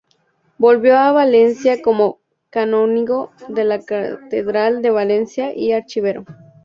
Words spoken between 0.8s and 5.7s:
a Valencia como canónigo de la catedral de Valencia